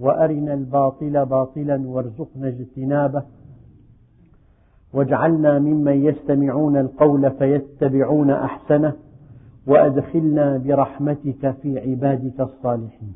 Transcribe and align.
وأرنا 0.00 0.54
الباطل 0.54 1.26
باطلا 1.26 1.88
وارزقنا 1.88 2.48
اجتنابه. 2.48 3.22
واجعلنا 4.92 5.58
ممن 5.58 6.04
يستمعون 6.04 6.76
القول 6.76 7.30
فيتبعون 7.30 8.30
أحسنه 8.30 8.92
وأدخلنا 9.66 10.56
برحمتك 10.58 11.54
في 11.62 11.78
عبادك 11.78 12.40
الصالحين. 12.40 13.14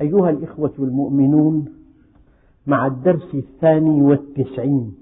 أيها 0.00 0.30
الإخوة 0.30 0.72
المؤمنون 0.78 1.68
مع 2.66 2.86
الدرس 2.86 3.34
الثاني 3.34 4.02
والتسعين 4.02 4.94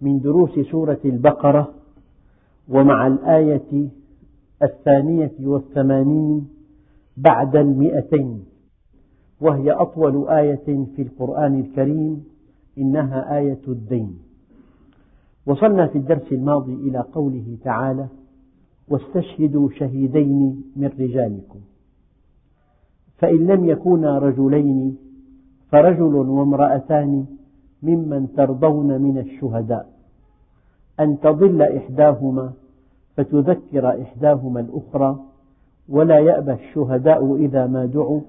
من 0.00 0.20
دروس 0.20 0.58
سورة 0.70 1.00
البقرة 1.04 1.74
ومع 2.68 3.06
الآية 3.06 3.88
الثانية 4.62 5.32
والثمانين 5.40 6.48
بعد 7.16 7.56
المئتين 7.56 8.44
وهي 9.40 9.70
أطول 9.70 10.28
آية 10.28 10.86
في 10.96 11.02
القرآن 11.02 11.60
الكريم 11.60 12.24
إنها 12.78 13.38
آية 13.38 13.60
الدين. 13.68 14.18
وصلنا 15.46 15.86
في 15.86 15.98
الدرس 15.98 16.32
الماضي 16.32 16.74
إلى 16.74 16.98
قوله 16.98 17.56
تعالى 17.64 18.08
واستشهدوا 18.88 19.70
شهيدين 19.70 20.62
من 20.76 20.90
رجالكم. 21.00 21.60
فإن 23.18 23.46
لم 23.46 23.64
يكونا 23.64 24.18
رجلين 24.18 24.96
فرجل 25.68 26.14
وامرأتان 26.14 27.26
ممن 27.82 28.32
ترضون 28.36 29.02
من 29.02 29.18
الشهداء. 29.18 30.00
أن 31.00 31.20
تضل 31.20 31.62
إحداهما 31.62 32.52
فتذكر 33.16 34.02
إحداهما 34.02 34.60
الأخرى 34.60 35.29
ولا 35.88 36.18
يأبى 36.18 36.52
الشهداء 36.52 37.36
إذا 37.36 37.66
ما 37.66 37.86
دعوا 37.86 38.20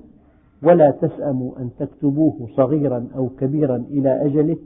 ولا 0.64 0.92
تسأموا 0.92 1.52
أن 1.60 1.70
تكتبوه 1.80 2.48
صغيرا 2.56 3.08
أو 3.16 3.30
كبيرا 3.30 3.76
إلى 3.76 4.26
أجله. 4.26 4.58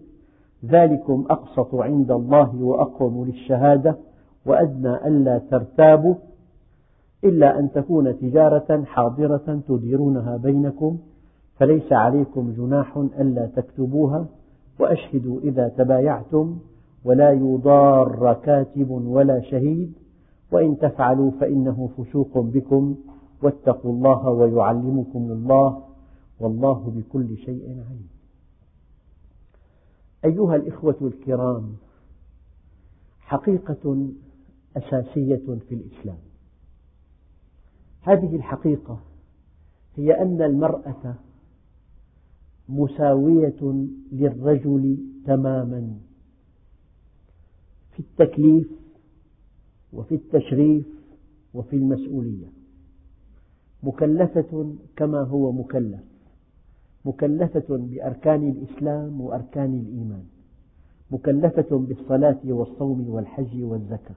ذلكم 0.66 1.25
أقسط 1.30 1.75
عند 1.75 2.11
الله 2.11 2.55
وأقوم 2.61 3.25
للشهادة 3.25 3.95
وأدنى 4.45 5.08
ألا 5.08 5.42
ترتابوا 5.52 6.16
إلا 7.23 7.59
أن 7.59 7.72
تكون 7.72 8.19
تجارة 8.19 8.83
حاضرة 8.83 9.61
تديرونها 9.67 10.38
بينكم. 10.38 10.97
فليس 11.59 11.94
عليكم 11.94 12.53
جناح 12.58 12.97
ألا 13.20 13.45
تكتبوها 13.45 14.25
وأشهدوا 14.80 15.39
إذا 15.39 15.67
تبايعتم 15.67 16.58
ولا 17.05 17.31
يضار 17.31 18.38
كاتب 18.44 18.92
ولا 18.92 19.42
شهيد. 19.42 20.05
وإن 20.51 20.77
تفعلوا 20.77 21.31
فإنه 21.31 21.89
فسوق 21.97 22.38
بكم 22.38 22.95
واتقوا 23.43 23.91
الله 23.91 24.29
ويعلمكم 24.29 25.31
الله 25.31 25.83
والله 26.39 26.93
بكل 26.95 27.37
شيء 27.37 27.69
عليم. 27.69 28.09
أيها 30.25 30.55
الإخوة 30.55 30.97
الكرام 31.02 31.75
حقيقة 33.19 34.07
أساسية 34.77 35.45
في 35.70 35.75
الإسلام. 35.75 36.17
هذه 38.02 38.36
الحقيقة 38.36 38.99
هي 39.95 40.21
أن 40.21 40.41
المرأة 40.41 41.15
مساوية 42.70 43.87
للرجل 44.11 44.97
تماما 45.25 45.97
في 47.91 47.99
التكليف 47.99 48.67
وفي 49.95 50.16
التشريف 50.16 50.86
وفي 51.54 51.76
المسؤولية. 51.76 52.48
مكلفة 53.83 54.73
كما 54.95 55.22
هو 55.22 55.52
مكلف. 55.52 56.00
مكلفة 57.06 57.66
بأركان 57.70 58.50
الإسلام 58.50 59.22
وأركان 59.22 59.73
الإيمان. 59.73 60.23
مكلفة 61.11 61.78
بالصلاة 61.78 62.39
والصوم 62.45 63.10
والحج 63.10 63.64
والزكاة. 63.64 64.16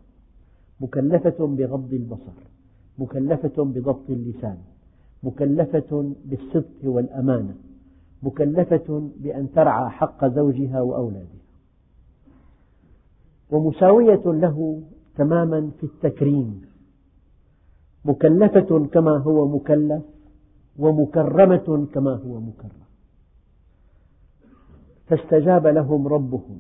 مكلفة 0.81 1.47
بغض 1.47 1.93
البصر. 1.93 2.39
مكلفة 2.99 3.65
بضبط 3.65 4.11
اللسان. 4.11 4.59
مكلفة 5.23 6.13
بالصدق 6.25 6.85
والأمانة. 6.85 7.55
مكلفة 8.23 9.11
بأن 9.21 9.49
ترعى 9.55 9.91
حق 9.91 10.27
زوجها 10.27 10.81
وأولادها. 10.81 11.39
ومساوية 13.51 14.23
له 14.27 14.83
تماما 15.19 15.71
في 15.81 15.85
التكريم. 15.85 16.63
مكلفة 18.05 18.87
كما 18.93 19.17
هو 19.19 19.49
مكلف 19.49 20.03
ومكرمة 20.79 21.87
كما 21.95 22.11
هو 22.11 22.41
مكرم. 22.41 22.89
فاستجاب 25.07 25.67
لهم 25.67 26.09
ربهم 26.09 26.59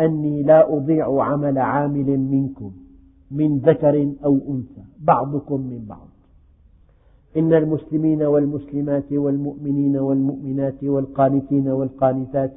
أني 0.00 0.42
لا 0.42 0.76
أضيع 0.76 1.22
عمل 1.22 1.58
عامل 1.58 2.08
منكم 2.20 2.72
من 3.30 3.58
ذكر 3.58 4.12
أو 4.24 4.34
أنثى 4.48 4.84
بعضكم 5.00 5.60
من 5.60 5.84
بعض. 5.88 6.08
إن 7.36 7.52
المسلمين 7.52 8.22
والمسلمات 8.22 9.12
والمؤمنين 9.12 9.96
والمؤمنات 9.96 10.84
والقانتين 10.84 11.68
والقانتات 11.68 12.56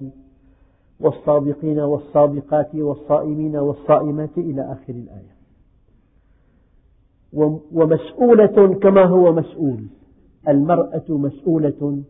والصادقين 1.01 1.79
والصادقات 1.79 2.75
والصائمين 2.75 3.55
والصائمات 3.55 4.37
إلى 4.37 4.61
آخر 4.61 4.93
الآية. 4.93 5.35
ومسؤولة 7.71 8.73
كما 8.73 9.05
هو 9.05 9.33
مسؤول. 9.33 9.85
المرأة 10.47 11.03
مسؤولة 11.09 12.03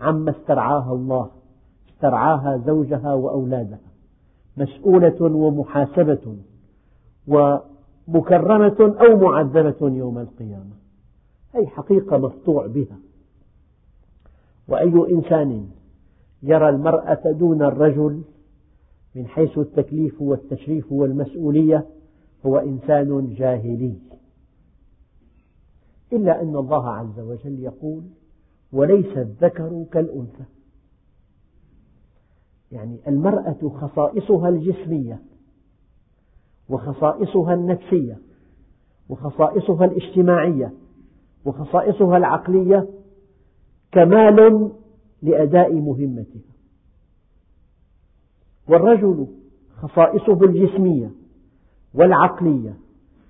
عما 0.00 0.30
استرعاها 0.30 0.92
الله 0.92 1.30
استرعاها 1.94 2.62
زوجها 2.66 3.14
وأولادها. 3.14 3.78
مسؤولة 4.56 5.22
ومحاسبة 5.22 6.36
ومكرمة 7.28 8.94
أو 9.00 9.16
معذبة 9.16 9.96
يوم 9.96 10.18
القيامة. 10.18 10.76
هذه 11.54 11.66
حقيقة 11.66 12.18
مفطوع 12.18 12.66
بها. 12.66 12.98
وأي 14.68 15.14
إنسان 15.14 15.68
يرى 16.42 16.68
المرأة 16.68 17.32
دون 17.32 17.62
الرجل 17.62 18.22
من 19.14 19.26
حيث 19.26 19.58
التكليف 19.58 20.22
والتشريف 20.22 20.92
والمسؤولية 20.92 21.86
هو 22.46 22.58
إنسان 22.58 23.34
جاهلي. 23.34 23.96
إلا 26.12 26.42
أن 26.42 26.56
الله 26.56 26.90
عز 26.90 27.20
وجل 27.20 27.60
يقول 27.60 28.02
وليس 28.72 29.16
الذكر 29.16 29.84
كالأنثى. 29.92 30.44
يعني 32.72 32.98
المرأة 33.08 33.68
خصائصها 33.80 34.48
الجسمية 34.48 35.22
وخصائصها 36.68 37.54
النفسية 37.54 38.18
وخصائصها 39.08 39.84
الاجتماعية 39.84 40.72
وخصائصها 41.44 42.16
العقلية 42.16 42.88
كمال 43.92 44.70
لأداء 45.22 45.74
مهمتها. 45.74 46.50
والرجل 48.68 49.26
خصائصه 49.76 50.44
الجسمية 50.44 51.10
والعقلية 51.94 52.74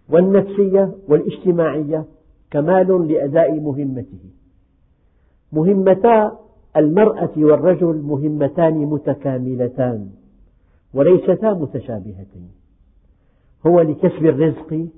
والنفسية 0.08 0.94
والاجتماعية 1.08 2.04
كمال 2.50 3.08
لأداء 3.08 3.60
مهمته. 3.60 4.30
مهمتا 5.52 6.38
المرأة 6.76 7.32
والرجل 7.36 7.96
مهمتان 7.96 8.74
متكاملتان 8.74 10.10
وليستا 10.94 11.52
متشابهتين. 11.52 12.50
هو 13.66 13.80
لكسب 13.80 14.26
الرزق 14.26 14.88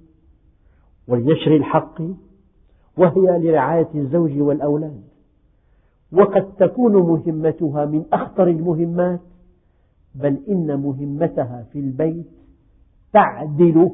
ولنشر 1.09 1.56
الحق 1.56 2.03
وهي 2.97 3.38
لرعاية 3.38 3.88
الزوج 3.95 4.38
والأولاد. 4.41 5.03
وقد 6.12 6.53
تكون 6.59 6.93
مهمتها 6.93 7.85
من 7.85 8.05
أخطر 8.12 8.49
المهمات 8.49 9.20
بل 10.14 10.38
إن 10.49 10.81
مهمتها 10.81 11.64
في 11.73 11.79
البيت 11.79 12.31
تعدل 13.12 13.91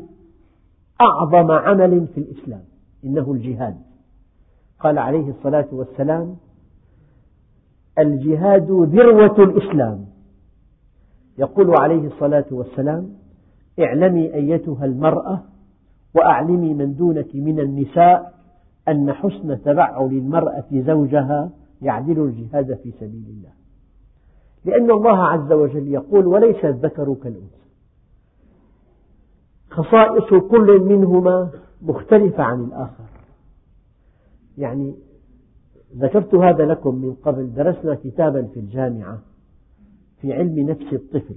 أعظم 1.01 1.51
عمل 1.51 2.07
في 2.07 2.21
الإسلام 2.21 2.65
إنه 3.05 3.33
الجهاد. 3.33 3.77
قال 4.81 4.99
عليه 4.99 5.31
الصلاة 5.31 5.69
والسلام 5.73 6.37
الجهاد 7.99 8.71
ذروة 8.71 9.39
الإسلام. 9.39 10.07
يقول 11.39 11.77
عليه 11.81 12.07
الصلاة 12.07 12.45
والسلام 12.51 13.11
اعلمي 13.81 14.35
أيتها 14.35 14.85
المرأة 14.85 15.43
وأعلمي 16.15 16.75
من 16.75 16.95
دونك 16.95 17.35
من 17.35 17.61
النساء 17.61 18.35
أن 18.89 19.13
حسن 19.13 19.63
تبعل 19.63 20.07
المرأة 20.07 20.65
زوجها 20.73 21.51
يعدل 21.83 22.21
الجهاد 22.21 22.75
في 22.75 22.93
سبيل 23.01 23.25
الله. 23.29 23.53
لأن 24.65 24.91
الله 24.91 25.19
عز 25.19 25.53
وجل 25.53 25.89
يقول 25.89 26.27
وليس 26.27 26.65
الذكر 26.65 27.15
كالأنثى 27.15 27.59
خصائص 29.71 30.35
كل 30.51 30.81
منهما 30.81 31.51
مختلفة 31.83 32.43
عن 32.43 32.65
الآخر. 32.65 33.05
يعني 34.59 34.95
ذكرت 35.97 36.35
هذا 36.35 36.67
لكم 36.67 36.95
من 36.95 37.15
قبل 37.15 37.55
درسنا 37.55 37.95
كتابا 37.95 38.43
في 38.43 38.61
الجامعة 38.61 39.23
في 40.21 40.33
علم 40.33 40.59
نفس 40.59 40.93
الطفل. 40.93 41.37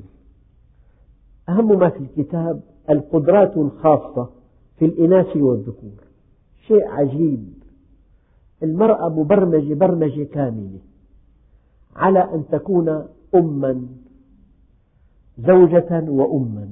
أهم 1.50 1.80
ما 1.80 1.90
في 1.90 2.00
الكتاب 2.00 2.62
القدرات 2.90 3.58
الخاصة 3.58 4.30
في 4.78 4.86
الإناث 4.86 5.38
والذكور. 5.38 6.04
شيء 6.68 6.88
عجيب. 6.88 7.61
المرأة 8.63 9.10
مبرمجة 9.10 9.74
برمجة 9.74 10.24
كاملة. 10.24 10.80
على 11.96 12.19
أن 12.19 12.44
تكون 12.52 13.06
أما 13.36 13.88
زوجة 15.38 16.04
وأما. 16.10 16.69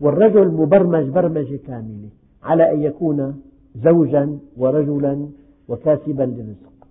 والرجل 0.00 0.48
مبرمج 0.48 1.08
برمجة 1.08 1.56
كاملة. 1.56 2.08
على 2.42 2.72
أن 2.72 2.82
يكون 2.82 3.42
زوجا 3.76 4.38
ورجلا 4.56 5.28
وكاتبا 5.68 6.22
للرزق. 6.22 6.88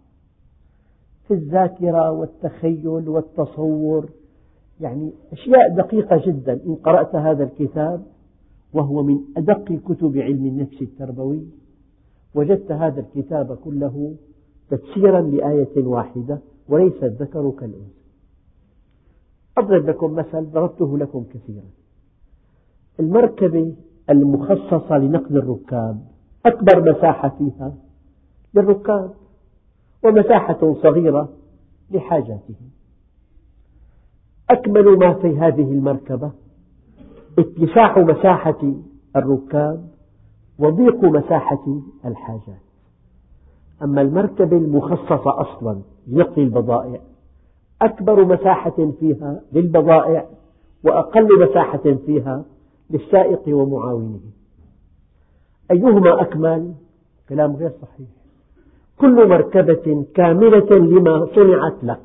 في 1.27 1.33
الذاكرة 1.33 2.11
والتخيل 2.11 3.09
والتصور 3.09 4.09
يعني 4.81 5.11
أشياء 5.31 5.75
دقيقة 5.75 6.21
جدا. 6.25 6.53
إن 6.53 6.75
قرأت 6.75 7.15
هذا 7.15 7.43
الكتاب 7.43 8.03
وهو 8.73 9.03
من 9.03 9.19
أدق 9.37 9.73
كتب 9.73 10.17
علم 10.17 10.45
النفس 10.45 10.81
التربوي 10.81 11.43
وجدت 12.35 12.71
هذا 12.71 12.99
الكتاب 12.99 13.57
كله 13.57 14.15
تفسيرا 14.69 15.21
لآية 15.21 15.85
واحدة 15.87 16.39
وليس 16.69 17.03
الذكر 17.03 17.51
كالأنثى. 17.59 18.03
أضرب 19.57 19.89
لكم 19.89 20.13
مثل 20.13 20.45
ضربته 20.45 20.97
لكم 20.97 21.25
كثيرا. 21.33 21.65
المركبة 22.99 23.75
المخصصة 24.09 24.97
لنقل 24.97 25.37
الركاب 25.37 25.99
أكبر 26.45 26.91
مساحة 26.91 27.29
فيها 27.37 27.75
للركاب 28.53 29.13
ومساحة 30.03 30.73
صغيرة 30.83 31.29
لحاجاتهم 31.91 32.69
أكمل 34.49 34.97
ما 34.97 35.13
في 35.13 35.37
هذه 35.37 35.71
المركبة. 35.71 36.31
اتساع 37.39 37.99
مساحة 37.99 38.73
الركاب 39.15 39.87
وضيق 40.59 41.03
مساحة 41.03 41.81
الحاجات. 42.05 42.61
أما 43.83 44.01
المركبة 44.01 44.57
المخصصة 44.57 45.41
أصلا 45.41 45.81
لنقل 46.07 46.41
البضائع 46.41 46.99
أكبر 47.81 48.25
مساحة 48.25 48.91
فيها 48.99 49.41
للبضائع 49.53 50.25
وأقل 50.83 51.49
مساحة 51.49 51.95
فيها 52.05 52.45
للسائق 52.89 53.41
ومعاونه 53.47 54.19
أيهما 55.71 56.21
أكمل؟ 56.21 56.73
كلام 57.29 57.55
غير 57.55 57.71
صحيح. 57.81 58.07
كل 58.97 59.29
مركبة 59.29 60.05
كاملة 60.15 60.77
لما 60.77 61.27
صنعت 61.35 61.83
له. 61.83 61.97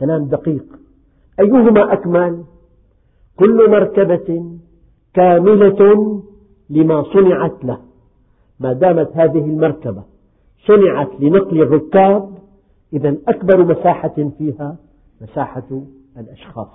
كلام 0.00 0.24
دقيق. 0.24 0.64
أيهما 1.40 1.92
أكمل؟ 1.92 2.44
كل 3.36 3.70
مركبة 3.70 4.58
كاملة 5.14 6.22
لما 6.70 7.02
صنعت 7.02 7.64
له. 7.64 7.78
ما 8.60 8.72
دامت 8.72 9.10
هذه 9.14 9.44
المركبة 9.44 10.02
صنعت 10.66 11.10
لنقل 11.20 11.62
الركاب 11.62 12.38
إذا 12.92 13.16
أكبر 13.28 13.64
مساحة 13.64 14.30
فيها 14.38 14.76
مساحة 15.20 15.82
الأشخاص 16.18 16.68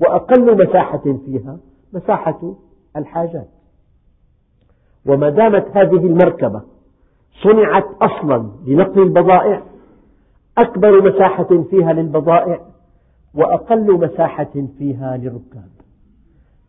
وأقل 0.00 0.66
مساحة 0.66 1.18
فيها 1.24 1.58
مساحة 1.92 2.54
الحاجات. 2.96 3.48
وما 5.06 5.30
دامت 5.30 5.66
هذه 5.76 6.06
المركبة 6.06 6.62
صنعت 7.42 7.86
أصلا 8.02 8.50
لنقل 8.66 9.02
البضائع 9.02 9.62
أكبر 10.58 11.12
مساحة 11.12 11.62
فيها 11.70 11.92
للبضائع 11.92 12.60
وأقل 13.34 13.92
مساحة 13.92 14.66
فيها 14.78 15.16
للركاب. 15.16 15.70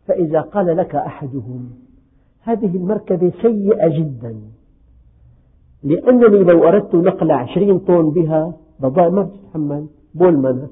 فإذا 0.06 0.40
قال 0.40 0.76
لك 0.76 0.94
أحدهم 0.94 1.87
هذه 2.42 2.76
المركبة 2.76 3.32
سيئة 3.42 3.88
جدا. 3.88 4.36
لأنني 5.82 6.38
لو 6.38 6.64
أردت 6.64 6.94
نقل 6.94 7.30
عشرين 7.30 7.78
طن 7.78 8.10
بها 8.10 8.56
بضائع 8.80 9.08
ما 9.08 9.22
بتتحمل 9.22 9.86
بولمان 10.14 10.68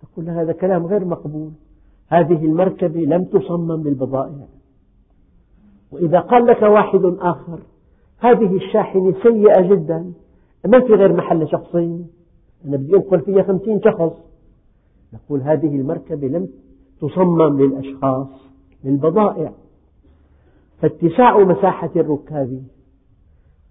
تقول 0.00 0.28
هذا 0.28 0.52
كلام 0.52 0.86
غير 0.86 1.04
مقبول. 1.04 1.50
هذه 2.08 2.44
المركبة 2.44 3.00
لم 3.00 3.24
تصمم 3.24 3.82
للبضائع. 3.88 4.46
وإذا 5.92 6.20
قال 6.20 6.46
لك 6.46 6.62
واحد 6.62 7.04
آخر 7.04 7.58
هذه 8.18 8.56
الشاحنة 8.56 9.14
سيئة 9.22 9.60
جدا. 9.60 10.12
ما 10.66 10.80
في 10.80 10.92
غير 10.92 11.12
محل 11.12 11.48
شخصين 11.48 12.06
أنا 12.64 12.76
بدي 12.76 12.96
أنقل 12.96 13.20
فيها 13.20 13.42
خمسين 13.42 13.80
شخص. 13.84 14.12
نقول 15.12 15.40
هذه 15.40 15.76
المركبة 15.76 16.26
لم 16.28 16.48
تصمم 17.00 17.62
للأشخاص 17.62 18.28
للبضائع. 18.84 19.52
فاتساع 20.82 21.38
مساحة 21.38 21.90
الركاب 21.96 22.62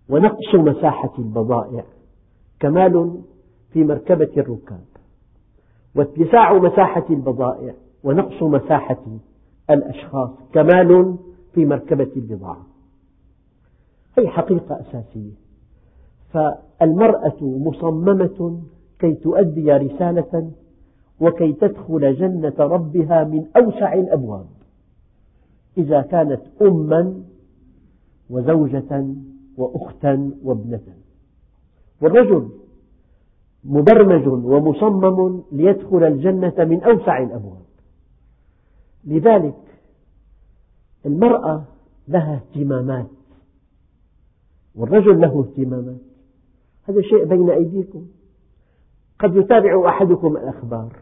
ونقص 0.09 0.55
مساحة 0.55 1.13
البضائع 1.19 1.83
كمال 2.59 3.21
في 3.73 3.83
مركبة 3.83 4.29
الركاب. 4.37 4.85
واتساع 5.95 6.53
مساحة 6.53 7.05
البضائع 7.09 7.73
ونقص 8.03 8.43
مساحة 8.43 9.03
الأشخاص 9.69 10.29
كمال 10.53 11.15
في 11.53 11.65
مركبة 11.65 12.11
البضاعة. 12.15 12.65
هذه 14.17 14.27
حقيقة 14.27 14.81
أساسية. 14.81 15.31
فالمرأة 16.33 17.37
مصممة 17.41 18.61
كي 18.99 19.13
تؤدي 19.13 19.71
رسالة 19.71 20.51
وكي 21.21 21.53
تدخل 21.53 22.15
جنة 22.15 22.55
ربها 22.59 23.23
من 23.23 23.45
أوسع 23.57 23.93
الأبواب. 23.93 24.45
إذا 25.77 26.01
كانت 26.01 26.41
أما 26.61 27.23
وزوجة 28.29 29.05
وأختا 29.57 30.31
وابنة. 30.43 30.83
والرجل 32.01 32.49
مبرمج 33.63 34.27
ومصمم 34.27 35.43
ليدخل 35.51 36.03
الجنة 36.03 36.53
من 36.57 36.83
أوسع 36.83 37.23
الأبواب. 37.23 37.65
لذلك 39.05 39.79
المرأة 41.05 41.63
لها 42.07 42.35
اهتمامات 42.35 43.07
والرجل 44.75 45.21
له 45.21 45.39
اهتمامات. 45.39 46.01
هذا 46.83 47.01
شيء 47.01 47.25
بين 47.25 47.49
أيديكم. 47.49 48.07
قد 49.19 49.35
يتابع 49.35 49.89
أحدكم 49.89 50.37
الأخبار 50.37 50.95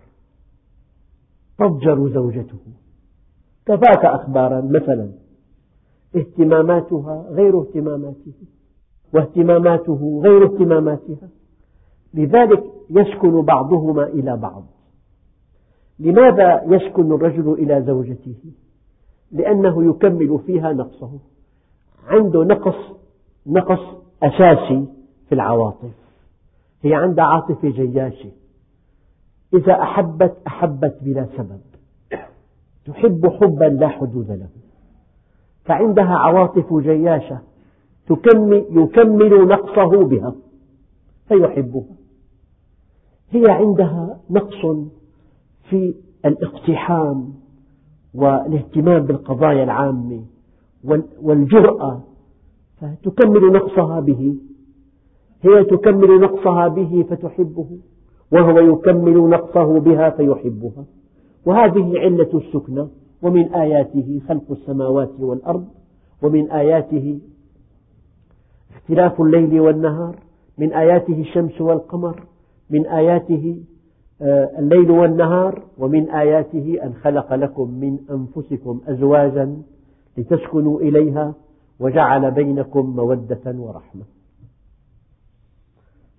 تضجر 1.58 2.10
زوجته. 2.10 2.60
كفاك 3.66 4.06
أخبارا 4.06 4.62
مثلا 4.62 5.12
اهتماماتها 6.16 7.26
غير 7.30 7.62
اهتماماته 7.62 8.34
واهتماماته 9.14 10.22
غير 10.24 10.44
اهتماماتها. 10.44 11.30
لذلك 12.14 12.64
يسكن 12.90 13.42
بعضهما 13.42 14.04
إلى 14.04 14.38
بعض. 14.38 14.64
لماذا 16.00 16.64
يسكن 16.64 17.12
الرجل 17.12 17.54
إلى 17.54 17.82
زوجته؟ 17.82 18.36
لأنه 19.32 19.90
يكمل 19.90 20.40
فيها 20.46 20.74
نقصه. 20.74 21.20
عنده 22.08 22.44
نقص 22.44 22.76
نقص 23.48 23.80
أساسي 24.24 24.86
في 25.30 25.36
العواطف. 25.36 25.92
هي 26.82 26.94
عندها 26.94 27.26
عاطفة 27.26 27.70
جياشة. 27.70 28.32
إذا 29.54 29.74
أحبت 29.74 30.38
أحبت 30.48 30.98
بلا 31.02 31.28
سبب. 31.38 31.69
تحب 32.90 33.28
حبا 33.28 33.66
لا 33.66 33.88
حدود 33.88 34.32
له. 34.32 34.48
فعندها 35.66 36.16
عواطف 36.16 36.74
جياشة 36.74 37.40
يكمل 38.72 39.48
نقصه 39.48 40.04
بها 40.06 40.36
فيحبها. 41.28 41.96
هي 43.32 43.44
عندها 43.50 44.20
نقص 44.30 44.90
في 45.70 45.96
الاقتحام 46.26 47.34
والاهتمام 48.14 49.04
بالقضايا 49.04 49.64
العامة 49.64 50.26
والجرأة 51.22 52.04
فتكمل 52.78 53.52
نقصها 53.52 54.00
به. 54.00 54.36
هي 55.42 55.64
تكمل 55.64 56.20
نقصها 56.22 56.68
به 56.68 57.06
فتحبه 57.10 57.80
وهو 58.32 58.60
يكمل 58.60 59.30
نقصه 59.30 59.80
بها 59.80 60.10
فيحبها. 60.10 60.86
وهذه 61.46 62.00
علة 62.00 62.30
السكنى 62.34 62.88
ومن 63.22 63.54
آياته 63.54 64.22
خلق 64.28 64.52
السماوات 64.52 65.12
والأرض 65.20 65.68
ومن 66.22 66.52
آياته 66.52 67.20
اختلاف 68.76 69.22
الليل 69.22 69.60
والنهار 69.60 70.16
من 70.58 70.74
آياته 70.74 71.22
الشمس 71.22 71.62
والقمر 71.62 72.24
من 72.70 72.86
آياته 72.86 73.64
آه، 74.22 74.60
الليل 74.60 74.92
والنهار 74.92 75.64
ومن 75.78 76.10
آياته 76.10 76.78
أن 76.84 76.94
خلق 76.94 77.34
لكم 77.34 77.72
من 77.72 78.00
أنفسكم 78.12 78.82
أزواجا 78.88 79.62
لتسكنوا 80.18 80.82
إليها 80.82 81.34
وجعل 81.80 82.32
بينكم 82.32 82.96
مودة 82.96 83.42
ورحمة. 83.46 84.04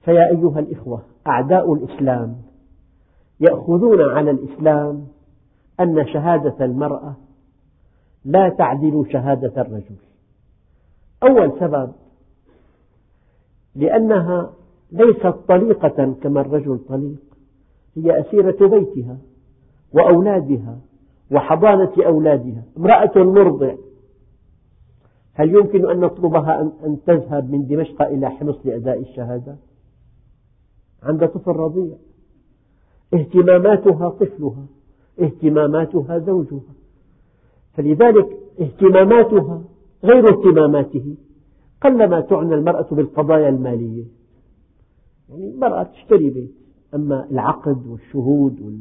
فيا 0.04 0.28
أيها 0.30 0.58
الإخوة 0.58 1.02
أعداء 1.26 1.74
الإسلام 1.74 2.36
يأخذون 3.40 4.00
على 4.00 4.30
الإسلام 4.30 5.06
أن 5.80 6.06
شهادة 6.06 6.64
المرأة 6.64 7.16
لا 8.25 8.49
تعدل 8.49 9.06
شهادة 9.12 9.62
الرجل. 9.62 9.96
أول 11.22 11.60
سبب 11.60 11.92
لأنها 13.75 14.52
ليست 14.92 15.34
طليقة 15.49 16.14
كما 16.22 16.40
الرجل 16.40 16.78
طليق 16.88 17.18
هي 17.96 18.20
أسيرة 18.20 18.68
بيتها 18.68 19.18
وأولادها 19.92 20.78
وحضانة 21.30 21.92
أولادها. 22.06 22.62
امرأة 22.78 23.12
مرضع. 23.16 23.75
هل 25.34 25.54
يمكن 25.54 25.90
أن 25.90 26.00
نطلبها 26.00 26.60
أن 26.60 26.99
تذهب 27.06 27.50
من 27.50 27.66
دمشق 27.66 28.02
إلى 28.02 28.30
حمص 28.30 28.56
لأداء 28.64 29.00
الشهادة؟ 29.00 29.56
عند 31.02 31.28
طفل 31.28 31.50
رضيع. 31.50 31.96
اهتماماتها 33.14 34.08
طفلها. 34.08 34.66
اهتماماتها 35.21 36.19
زوجها. 36.19 36.75
فلذلك 37.73 38.38
اهتماماتها 38.61 39.62
غير 40.05 40.25
اهتماماته 40.29 41.17
قلما 41.81 42.21
تعنى 42.21 42.55
المرأة 42.55 42.87
بالقضايا 42.95 43.49
المالية. 43.49 44.05
يعني 45.29 45.50
المرأة 45.50 45.83
تشتري 45.83 46.31
بيت 46.31 46.55
أما 46.95 47.31
العقد 47.31 47.87
والشهود 47.87 48.61
وال... 48.61 48.81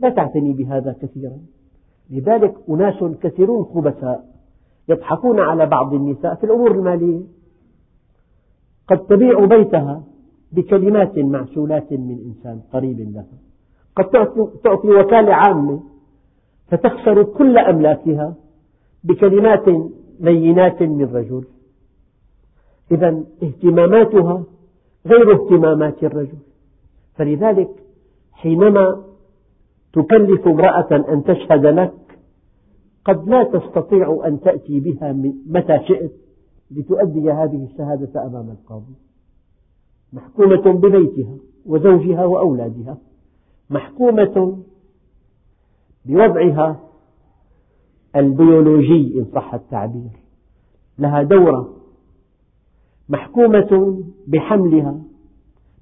لا 0.00 0.08
تعتني 0.10 0.52
بهذا 0.52 0.96
كثيرا. 1.02 1.38
لذلك 2.10 2.54
أناس 2.68 3.04
كثيرون 3.22 3.64
خبثاء 3.64 4.34
يضحكون 4.88 5.40
على 5.40 5.66
بعض 5.66 5.94
النساء 5.94 6.34
في 6.34 6.44
الأمور 6.44 6.70
المالية. 6.70 7.22
قد 8.88 9.06
تبيع 9.06 9.44
بيتها 9.44 10.04
بكلمات 10.52 11.18
معسولات 11.18 11.92
من 11.92 12.18
إنسان 12.24 12.60
قريب 12.72 13.00
لها. 13.00 13.47
قد 13.98 14.10
تعطي 14.64 14.88
وكالة 14.88 15.34
عامة 15.34 15.80
فتخسر 16.66 17.22
كل 17.22 17.58
أملاكها 17.58 18.34
بكلمات 19.04 19.64
لينات 20.20 20.82
من 20.82 21.04
رجل. 21.04 21.44
إذا 22.92 23.24
اهتماماتها 23.42 24.44
غير 25.06 25.32
اهتمامات 25.32 26.04
الرجل. 26.04 26.38
فلذلك 27.14 27.70
حينما 28.32 29.04
تكلف 29.92 30.48
امرأة 30.48 31.04
أن 31.12 31.24
تشهد 31.24 31.66
لك 31.66 31.94
قد 33.04 33.28
لا 33.28 33.44
تستطيع 33.44 34.22
أن 34.26 34.40
تأتي 34.40 34.80
بها 34.80 35.12
متى 35.46 35.80
شئت 35.88 36.12
لتؤدي 36.70 37.30
هذه 37.32 37.68
الشهادة 37.72 38.26
أمام 38.26 38.50
القاضي. 38.50 38.94
محكومة 40.12 40.72
ببيتها 40.72 41.36
وزوجها 41.66 42.24
وأولادها. 42.24 42.96
محكومة 43.70 44.58
بوضعها 46.04 46.80
البيولوجي 48.16 49.18
إن 49.18 49.26
صح 49.34 49.54
التعبير. 49.54 50.10
لها 50.98 51.22
دورة. 51.22 51.76
محكومة 53.08 54.02
بحملها 54.26 55.00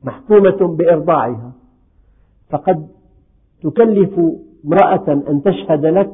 محكومة 0.05 0.77
بإرضاعها. 0.77 1.53
فقد 2.51 2.89
تكلف 3.63 4.21
امرأة 4.65 5.13
أن 5.13 5.43
تشهد 5.43 5.85
لك 5.85 6.13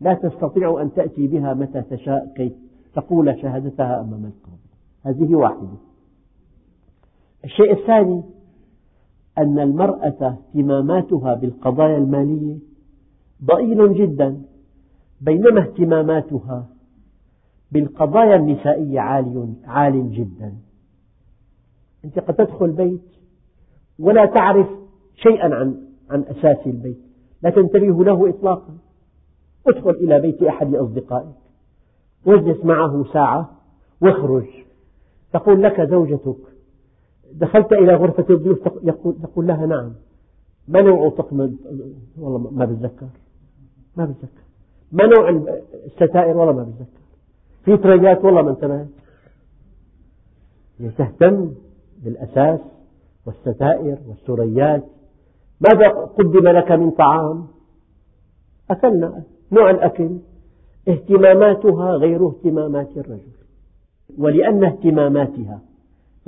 لا 0.00 0.14
تستطيع 0.14 0.82
أن 0.82 0.94
تأتي 0.94 1.26
بها 1.26 1.54
متى 1.54 1.82
تشاء 1.82 2.32
كي 2.36 2.52
تقول 2.94 3.40
شهادتها 3.42 4.00
أمام 4.00 4.24
القاضي. 4.24 4.68
هذه 5.02 5.34
واحدة. 5.34 5.78
الشيء 7.44 7.72
الثاني 7.72 8.22
أن 9.38 9.58
المرأة 9.58 10.36
اهتماماتها 10.54 11.34
بالقضايا 11.34 11.98
المالية 11.98 12.58
ضئيل 13.44 13.94
جدا 13.94 14.42
بينما 15.20 15.60
اهتماماتها 15.60 16.68
بالقضايا 17.72 18.36
النسائية 18.36 19.00
عال, 19.00 19.54
عال 19.64 20.12
جدا. 20.12 20.54
أنت 22.04 22.18
قد 22.18 22.34
تدخل 22.34 22.72
بيت 22.72 23.02
ولا 23.98 24.26
تعرف 24.26 24.68
شيئا 25.16 25.54
عن 25.54 25.88
عن 26.10 26.22
أساس 26.22 26.66
البيت 26.66 26.98
لا 27.42 27.50
تنتبه 27.50 28.04
له 28.04 28.28
إطلاقا. 28.28 28.78
ادخل 29.66 29.90
إلى 29.90 30.20
بيت 30.20 30.42
أحد 30.42 30.74
أصدقائك 30.74 31.34
واجلس 32.26 32.64
معه 32.64 33.04
ساعة 33.12 33.50
واخرج. 34.00 34.46
تقول 35.32 35.62
لك 35.62 35.80
زوجتك 35.80 36.57
دخلت 37.32 37.72
إلى 37.72 37.94
غرفة 37.94 38.34
الضيوف 38.34 38.58
يقول 39.22 39.46
لها 39.46 39.66
نعم. 39.66 39.92
ما 40.68 40.80
نوع 40.80 41.08
طقم 41.08 41.56
والله 42.18 42.50
ما 42.50 42.64
بتذكر. 42.64 43.06
ما 43.96 44.04
بتذكر. 44.04 44.42
ما 44.92 45.06
نوع 45.06 45.28
الستائر؟ 45.86 46.36
والله 46.36 46.52
ما 46.52 46.62
بتذكر. 46.62 46.98
في 47.64 47.76
تريات 47.76 48.24
والله 48.24 48.42
ما 48.42 48.50
انتبهت. 48.50 48.88
تهتم 50.98 51.50
بالأساس 52.04 52.60
والستائر 53.26 53.98
والسريات. 54.08 54.84
ماذا 55.60 55.88
قدم 55.88 56.48
لك 56.48 56.72
من 56.72 56.90
طعام؟ 56.90 57.46
أكلنا. 58.70 59.22
نوع 59.52 59.70
الأكل؟ 59.70 60.18
اهتماماتها 60.88 61.92
غير 61.92 62.28
اهتمامات 62.28 62.96
الرجل. 62.96 63.32
ولأن 64.18 64.64
اهتماماتها 64.64 65.60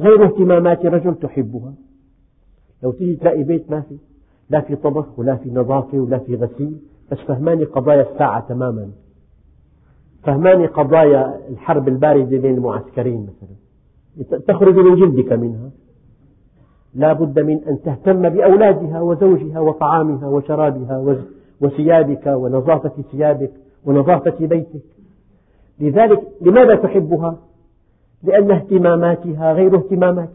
غير 0.00 0.24
اهتمامات 0.24 0.84
الرجل 0.84 1.14
تحبها. 1.14 1.74
لو 2.82 2.92
تجي 2.92 3.16
تلاقي 3.16 3.42
بيت 3.42 3.70
ما 3.70 3.80
في 3.80 3.96
لا 4.50 4.60
في 4.60 4.76
طبخ 4.76 5.18
ولا 5.18 5.36
في 5.36 5.50
نظافة 5.50 5.98
ولا 5.98 6.18
في 6.18 6.34
غسيل 6.34 6.76
بس 7.12 7.18
فهماني 7.18 7.64
قضايا 7.64 8.12
الساعة 8.12 8.48
تماما. 8.48 8.90
فهماني 10.22 10.66
قضايا 10.66 11.40
الحرب 11.48 11.88
الباردة 11.88 12.38
بين 12.38 12.54
المعسكرين 12.54 13.22
مثلا. 13.22 14.38
تخرج 14.38 14.76
من 14.76 14.96
جلدك 14.96 15.32
منها. 15.32 15.70
لا 16.94 17.12
بد 17.12 17.40
من 17.40 17.64
أن 17.64 17.82
تهتم 17.82 18.28
بأولادها 18.28 19.00
وزوجها 19.00 19.60
وطعامها 19.60 20.28
وشرابها 20.28 21.24
وثيابك 21.60 22.26
ونظافة 22.26 23.02
ثيابك 23.12 23.52
ونظافة 23.84 24.46
بيتك. 24.46 24.82
لذلك 25.80 26.22
لماذا 26.40 26.74
تحبها؟ 26.74 27.38
لأن 28.22 28.50
اهتماماتها 28.50 29.52
غير 29.52 29.76
اهتماماتك. 29.76 30.30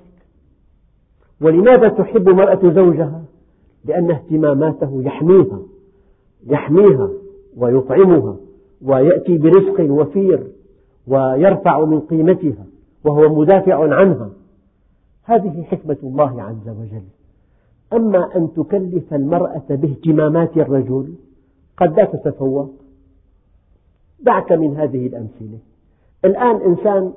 ولماذا 1.42 1.90
تحب 1.90 2.30
المرأة 2.30 2.74
زوجها؟ 2.74 3.24
لأن 3.86 4.12
اهتماماته 4.12 5.02
يحميها 5.04 5.60
يحميها 6.48 7.10
ويطعمها 7.58 8.36
ويأتي 8.82 9.38
برزق 9.38 9.92
وفير 9.92 10.48
ويرفع 11.08 11.86
من 11.86 12.00
قيمتها 12.00 12.66
وهو 13.04 13.36
مدافع 13.42 13.96
عنها. 13.96 14.30
هذه 15.24 15.64
حكمة 15.64 15.98
الله 16.04 16.42
عز 16.42 16.70
وجل. 16.70 17.04
أما 17.94 18.36
أن 18.36 18.54
تكلف 18.54 19.14
المرأة 19.14 19.64
باهتمامات 19.70 20.58
الرجل 20.58 21.14
قد 21.78 22.00
لا 22.00 22.06
تتفوق. 22.06 22.74
دعك 24.20 24.52
من 24.52 24.76
هذه 24.76 25.08
الأمثلة. 25.08 25.60
الآن 26.26 26.62
إنسان 26.62 27.14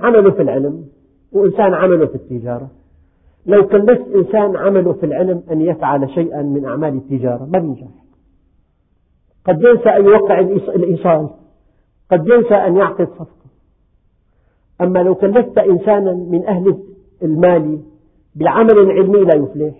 عمله 0.00 0.30
في 0.30 0.42
العلم 0.42 0.84
وإنسان 1.32 1.74
عمله 1.74 2.06
في 2.06 2.14
التجارة. 2.14 2.70
لو 3.46 3.66
كلفت 3.66 4.06
إنسان 4.14 4.56
عمله 4.56 4.92
في 4.92 5.06
العلم 5.06 5.42
أن 5.50 5.60
يفعل 5.60 6.10
شيئا 6.10 6.42
من 6.42 6.64
أعمال 6.64 6.94
التجارة 6.94 7.44
ما 7.44 7.58
ينجح 7.58 7.86
قد 9.44 9.62
ينسى 9.62 9.88
أن 9.88 10.04
يوقع 10.04 10.40
الإيصال 10.74 11.28
قد 12.10 12.28
ينسى 12.28 12.54
أن 12.54 12.76
يعقد 12.76 13.08
صفقة 13.08 13.44
أما 14.80 14.98
لو 14.98 15.14
كلفت 15.14 15.58
إنسانا 15.58 16.12
من 16.12 16.46
أهل 16.46 16.78
المال 17.22 17.80
بعمل 18.34 18.90
علمي 18.90 19.20
لا 19.20 19.34
يفلح. 19.34 19.74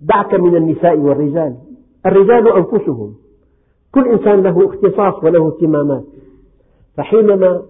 دعك 0.00 0.34
من 0.34 0.56
النساء 0.56 0.98
والرجال. 0.98 1.56
الرجال 2.06 2.48
أنفسهم. 2.48 3.14
كل 3.94 4.08
إنسان 4.08 4.42
له 4.42 4.66
اختصاص 4.66 5.24
وله 5.24 5.46
اهتمامات. 5.46 6.04
فحينما 6.96 7.62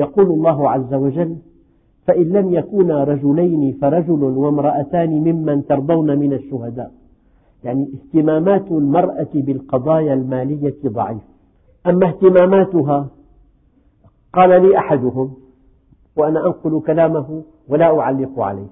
يقول 0.00 0.26
الله 0.26 0.70
عز 0.70 0.94
وجل 0.94 1.36
فإن 2.06 2.22
لم 2.22 2.54
يكونا 2.54 3.04
رجلين 3.04 3.78
فرجل 3.80 4.22
وامرأتان 4.22 5.10
ممن 5.10 5.66
ترضون 5.66 6.18
من 6.18 6.32
الشهداء. 6.32 6.92
يعني 7.64 7.88
اهتمامات 7.94 8.70
المرأة 8.70 9.28
بالقضايا 9.34 10.14
المالية 10.14 10.74
ضعيف. 10.86 11.22
أما 11.86 12.06
اهتماماتها 12.08 13.08
قال 14.32 14.62
لي 14.62 14.78
أحدهم 14.78 15.34
وأنا 16.16 16.46
أنقل 16.46 16.80
كلامه 16.86 17.42
ولا 17.68 18.00
أعلق 18.00 18.40
عليه. 18.40 18.66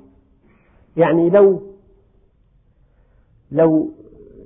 يعني 0.96 1.30
لو 1.30 1.60
لو 3.52 3.88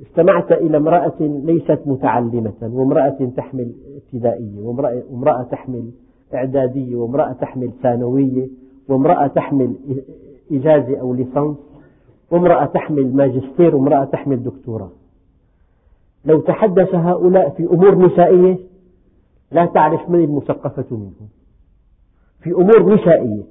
استمعت 0.02 0.52
إلى 0.52 0.76
امرأة 0.76 1.20
ليست 1.20 1.80
متعلمة 1.86 2.52
وامرأة 2.62 3.30
تحمل 3.36 3.72
ابتدائية 3.96 4.60
وامرأة 4.60 5.42
تحمل 5.42 5.90
إعدادية 6.34 6.96
وامرأة 6.96 7.32
تحمل 7.32 7.70
ثانوية 7.82 8.48
وامرأة 8.88 9.26
تحمل 9.26 9.74
إجازة 10.52 11.00
أو 11.00 11.14
ليسانس 11.14 11.56
وامرأة 12.30 12.64
تحمل 12.64 13.16
ماجستير 13.16 13.76
وامرأة 13.76 14.04
تحمل 14.04 14.42
دكتوراه. 14.42 14.90
لو 16.24 16.40
تحدث 16.40 16.94
هؤلاء 16.94 17.48
في 17.48 17.64
أمور 17.64 18.06
نسائية 18.06 18.58
لا 19.52 19.66
تعرف 19.66 20.10
من 20.10 20.24
المثقفة 20.24 20.96
منهم. 20.96 21.28
في 22.40 22.50
أمور 22.50 22.94
نسائية. 22.94 23.42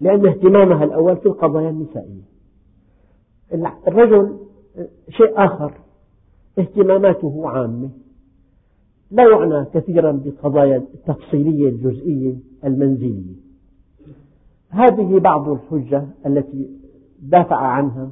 لأن 0.00 0.26
اهتمامها 0.26 0.84
الأول 0.84 1.16
في 1.16 1.26
القضايا 1.26 1.70
النسائية. 1.70 2.22
الرجل 3.88 4.36
شيء 5.08 5.44
آخر. 5.44 5.72
اهتماماته 6.58 7.48
عامة. 7.48 7.90
لا 9.10 9.22
يعنى 9.30 9.64
كثيرا 9.74 10.12
بالقضايا 10.12 10.76
التفصيلية 10.76 11.68
الجزئية 11.68 12.34
المنزلية. 12.64 13.34
هذه 14.68 15.18
بعض 15.18 15.48
الحجة 15.48 16.06
التي 16.26 16.70
دافع 17.22 17.56
عنها 17.56 18.10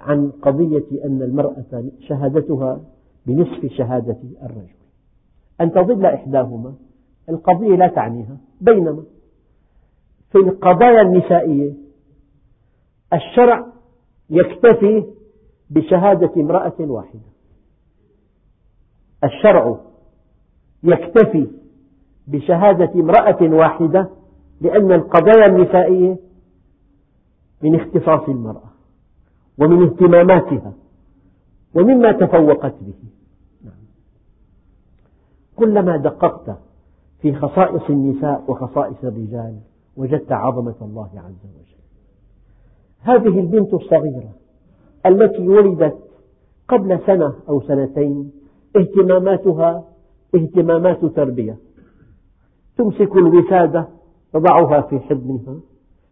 عن 0.00 0.30
قضية 0.30 1.04
أن 1.04 1.22
المرأة 1.22 1.84
شهادتها 2.08 2.80
بنصف 3.26 3.66
شهادة 3.66 4.18
الرجل. 4.42 4.80
أن 5.60 5.72
تضل 5.72 6.06
إحداهما 6.06 6.74
القضية 7.28 7.76
لا 7.76 7.86
تعنيها. 7.86 8.36
بينما 8.60 9.02
في 10.32 10.38
القضايا 10.38 11.02
النسائية 11.02 11.74
الشرع 13.12 13.66
يكتفي 14.30 15.04
بشهادة 15.70 16.30
امرأة 16.36 16.76
واحدة. 16.80 17.20
الشرع 19.24 19.89
يكتفي 20.82 21.46
بشهادة 22.26 23.00
امرأة 23.00 23.38
واحدة 23.42 24.10
لأن 24.60 24.92
القضايا 24.92 25.46
النسائية 25.46 26.16
من 27.62 27.74
اختصاص 27.74 28.28
المرأة 28.28 28.70
ومن 29.58 29.82
اهتماماتها 29.82 30.72
ومما 31.74 32.12
تفوقت 32.12 32.74
به. 32.80 32.94
كلما 35.56 35.96
دققت 35.96 36.56
في 37.22 37.34
خصائص 37.34 37.82
النساء 37.90 38.44
وخصائص 38.48 39.04
الرجال 39.04 39.58
وجدت 39.96 40.32
عظمة 40.32 40.74
الله 40.82 41.10
عز 41.14 41.50
وجل. 41.56 41.80
هذه 43.00 43.40
البنت 43.40 43.74
الصغيرة 43.74 44.30
التي 45.06 45.48
ولدت 45.48 45.98
قبل 46.68 47.00
سنة 47.06 47.34
أو 47.48 47.60
سنتين 47.60 48.32
اهتماماتها 48.76 49.84
اهتمامات 50.34 51.04
تربية. 51.04 51.56
تمسك 52.76 53.16
الوسادة 53.16 53.88
تضعها 54.32 54.80
في 54.80 54.98
حضنها 54.98 55.60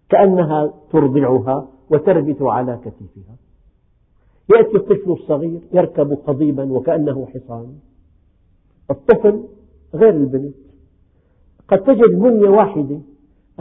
كأنها 0.08 0.74
ترضعها 0.92 1.68
وتربت 1.90 2.42
على 2.42 2.80
كتفها. 2.84 3.36
يأتي 4.56 4.76
الطفل 4.76 5.12
الصغير 5.12 5.60
يركب 5.72 6.12
قضيبا 6.12 6.72
وكأنه 6.72 7.26
حصان. 7.26 7.74
الطفل 8.90 9.44
غير 9.94 10.10
البنت. 10.10 10.54
قد 11.68 11.82
تجد 11.82 12.18
بنية 12.18 12.48
واحدة 12.48 13.00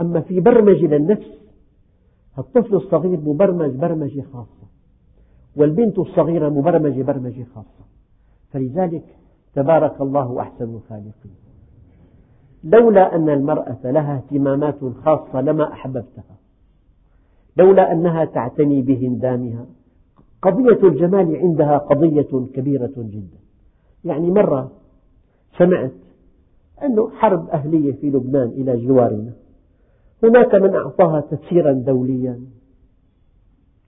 أما 0.00 0.20
في 0.20 0.40
برمجة 0.40 0.86
للنفس 0.86 1.38
الطفل 2.38 2.74
الصغير 2.74 3.20
مبرمج 3.20 3.70
برمجة 3.70 4.20
خاصة 4.32 4.68
والبنت 5.56 5.98
الصغيرة 5.98 6.48
مبرمجة 6.48 7.02
برمجة 7.02 7.44
خاصة. 7.54 7.84
فلذلك 8.50 9.04
تبارك 9.58 10.00
الله 10.00 10.40
أحسن 10.40 10.74
الخالقين. 10.74 11.36
لولا 12.64 13.14
أن 13.16 13.28
المرأة 13.28 13.78
لها 13.84 14.16
اهتمامات 14.16 14.78
خاصة 15.04 15.40
لما 15.40 15.72
أحببتها. 15.72 16.36
لولا 17.56 17.92
أنها 17.92 18.24
تعتني 18.24 18.82
بهندامها. 18.82 19.66
قضية 20.42 20.88
الجمال 20.88 21.36
عندها 21.36 21.78
قضية 21.78 22.46
كبيرة 22.54 22.92
جدا. 22.96 23.38
يعني 24.04 24.30
مرة 24.30 24.70
سمعت 25.58 25.92
أنه 26.82 27.10
حرب 27.10 27.48
أهلية 27.48 27.92
في 27.92 28.10
لبنان 28.10 28.48
إلى 28.48 28.86
جوارنا. 28.86 29.32
هناك 30.22 30.54
من 30.54 30.74
أعطاها 30.74 31.20
تفسيرا 31.20 31.72
دوليا. 31.72 32.40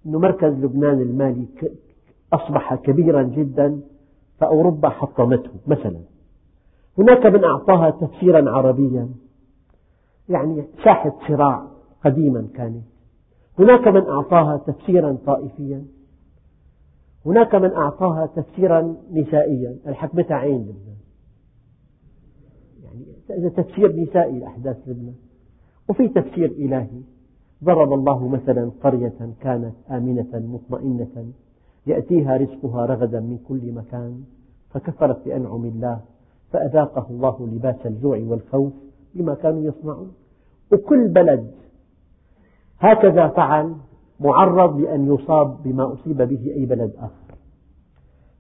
أن 0.06 0.12
مركز 0.12 0.52
لبنان 0.52 1.00
المالي 1.00 1.46
أصبح 2.32 2.74
كبيرا 2.74 3.22
جدا. 3.22 3.80
فأوروبا 4.40 4.88
حطمته 4.88 5.50
مثلا. 5.66 6.00
هناك 6.98 7.26
من 7.26 7.44
أعطاها 7.44 7.90
تفسيرا 7.90 8.50
عربيا. 8.50 9.08
يعني 10.28 10.64
ساحة 10.84 11.12
صراع 11.28 11.66
قديما 12.04 12.48
كانت 12.54 12.84
هناك 13.58 13.88
من 13.88 14.06
أعطاها 14.06 14.56
تفسيرا 14.56 15.18
طائفيا. 15.26 15.84
هناك 17.26 17.54
من 17.54 17.72
أعطاها 17.72 18.26
تفسيرا 18.26 18.96
نسائيا. 19.12 19.76
الحكمتها 19.86 20.36
عين 20.36 20.60
لبنان؟ 20.60 20.96
يعني 23.28 23.50
تفسير 23.50 23.96
نسائي 23.96 24.38
لأحداث 24.38 24.88
لبنان. 24.88 25.14
وفي 25.88 26.08
تفسير 26.08 26.50
إلهي 26.50 27.00
ضرب 27.64 27.92
الله 27.92 28.28
مثلا 28.28 28.70
قرية 28.82 29.34
كانت 29.40 29.74
آمنة 29.90 30.28
مطمئنة. 30.34 31.32
يأتيها 31.86 32.36
رزقها 32.36 32.86
رغدا 32.86 33.20
من 33.20 33.38
كل 33.48 33.72
مكان 33.72 34.24
فكفرت 34.70 35.24
بأنعم 35.24 35.64
الله 35.64 36.00
فأذاقه 36.50 37.06
الله 37.10 37.48
لباس 37.52 37.86
الجوع 37.86 38.18
والخوف 38.18 38.72
بما 39.14 39.34
كانوا 39.34 39.62
يصنعون. 39.62 40.12
وكل 40.72 41.08
بلد 41.08 41.50
هكذا 42.78 43.28
فعل 43.28 43.74
معرض 44.20 44.80
لأن 44.80 45.14
يصاب 45.14 45.62
بما 45.62 45.92
أصيب 45.92 46.22
به 46.22 46.52
أي 46.56 46.66
بلد 46.66 46.92
آخر. 46.98 47.34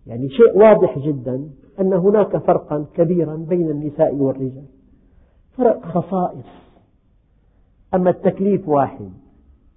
يعني 0.06 0.28
شيء 0.28 0.58
واضح 0.58 0.98
جدا 0.98 1.48
أن 1.80 1.92
هناك 1.92 2.36
فرقا 2.36 2.86
كبيرا 2.94 3.36
بين 3.36 3.70
النساء 3.70 4.14
والرجال. 4.14 4.64
فرق 5.56 5.86
خصائص. 5.86 6.46
أما 7.94 8.10
التكليف 8.10 8.68
واحد 8.68 9.10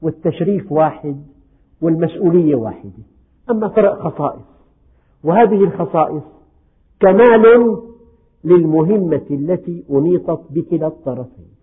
والتشريف 0.01 0.71
واحد 0.71 1.23
والمسؤولية 1.81 2.55
واحدة. 2.55 3.03
أما 3.49 3.67
فرق 3.67 3.99
خصائص. 3.99 4.43
وهذه 5.23 5.63
الخصائص 5.63 6.23
كمال 6.99 7.77
للمهمة 8.43 9.25
التي 9.31 9.83
أنيطت 9.91 10.41
بكلا 10.49 10.87
الطرفين. 10.87 11.53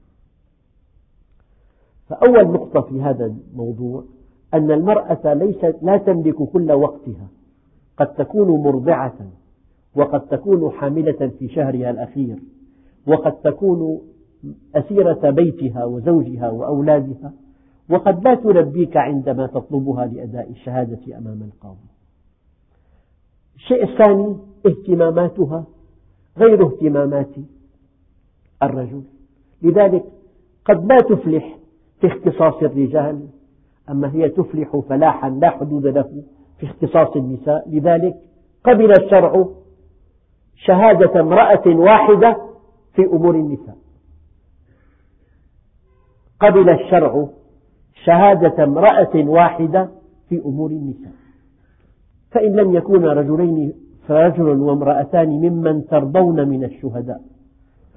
فأول 2.08 2.52
نقطة 2.52 2.80
في 2.80 3.02
هذا 3.02 3.26
الموضوع 3.26 4.04
أن 4.54 4.70
المرأة 4.70 5.34
ليست 5.34 5.76
لا 5.82 5.96
تملك 5.96 6.34
كل 6.34 6.72
وقتها. 6.72 7.28
قد 7.96 8.14
تكون 8.14 8.62
مرضعة 8.62 9.18
وقد 9.96 10.20
تكون 10.20 10.70
حاملة 10.70 11.30
في 11.38 11.48
شهرها 11.48 11.90
الأخير 11.90 12.36
وقد 13.06 13.32
تكون 13.32 14.00
أسيرة 14.74 15.30
بيتها 15.30 15.84
وزوجها 15.84 16.50
وأولادها. 16.50 17.32
وقد 17.90 18.24
لا 18.24 18.34
تلبيك 18.34 18.96
عندما 18.96 19.46
تطلبها 19.46 20.06
لأداء 20.06 20.50
الشهادة 20.50 21.18
أمام 21.18 21.42
القاضي. 21.42 21.88
الشيء 23.56 23.84
الثاني 23.84 24.36
اهتماماتها 24.66 25.64
غير 26.38 26.66
اهتمامات 26.66 27.30
الرجل. 28.62 29.02
لذلك 29.62 30.04
قد 30.64 30.92
لا 30.92 30.96
تفلح 30.96 31.58
في 32.00 32.06
اختصاص 32.06 32.62
الرجال 32.62 33.28
أما 33.90 34.14
هي 34.14 34.28
تفلح 34.28 34.76
فلاحا 34.88 35.30
لا 35.30 35.50
حدود 35.50 35.86
له 35.86 36.22
في 36.58 36.66
اختصاص 36.66 37.16
النساء. 37.16 37.70
لذلك 37.70 38.16
قبل 38.64 38.92
الشرع 38.92 39.48
شهادة 40.56 41.20
امرأة 41.20 41.66
واحدة 41.66 42.36
في 42.94 43.02
أمور 43.04 43.34
النساء. 43.34 43.76
قبل 46.40 46.70
الشرع 46.70 47.28
شهادة 48.04 48.64
امرأة 48.64 49.10
واحدة 49.14 49.88
في 50.28 50.38
أمور 50.44 50.70
النساء. 50.70 51.12
فإن 52.30 52.56
لم 52.56 52.74
يكونا 52.74 53.12
رجلين 53.12 53.72
فرجل 54.08 54.48
وامرأتان 54.48 55.28
ممن 55.28 55.86
ترضون 55.86 56.48
من 56.48 56.64
الشهداء. 56.64 57.22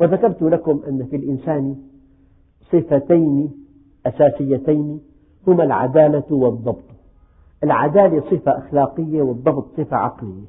وذكرت 0.01 0.41
لكم 0.41 0.81
أن 0.87 1.05
في 1.05 1.15
الإنسان 1.15 1.75
صفتين 2.71 3.51
أساسيتين 4.05 5.01
هما 5.47 5.63
العدالة 5.63 6.23
والضبط. 6.31 6.83
العدالة 7.63 8.21
صفة 8.31 8.57
أخلاقية 8.57 9.21
والضبط 9.21 9.67
صفة 9.77 9.97
عقلية. 9.97 10.45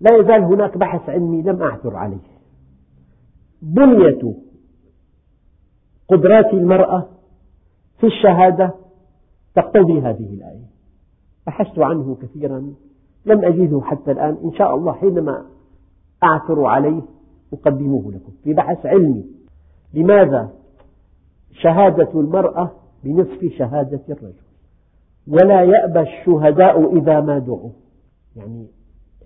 لا 0.00 0.16
يزال 0.16 0.42
هناك 0.42 0.78
بحث 0.78 1.08
علمي 1.08 1.42
لم 1.42 1.62
أعثر 1.62 1.96
عليه. 1.96 2.28
بنية 3.62 4.34
قدرات 6.08 6.54
المرأة 6.54 7.06
في 7.98 8.06
الشهادة 8.06 8.74
تقتضي 9.54 10.00
هذه 10.00 10.34
الآية. 10.34 10.68
بحثت 11.46 11.78
عنه 11.78 12.16
كثيرا 12.22 12.74
لم 13.26 13.44
أجده 13.44 13.80
حتى 13.80 14.10
الآن 14.12 14.36
إن 14.44 14.52
شاء 14.52 14.74
الله 14.74 14.92
حينما 14.92 15.44
أعثر 16.22 16.64
عليه 16.64 17.02
أقدمه 17.52 18.12
لكم. 18.12 18.32
في 18.44 18.54
بحث 18.54 18.86
علمي 18.86 19.24
لماذا 19.94 20.50
شهادة 21.52 22.20
المرأة 22.20 22.70
بنصف 23.04 23.44
شهادة 23.58 24.00
الرجل؟ 24.08 24.48
ولا 25.28 25.62
يأبى 25.62 26.00
الشهداء 26.00 26.98
إذا 26.98 27.20
ما 27.20 27.38
دعوا. 27.38 27.70
يعني 28.36 28.66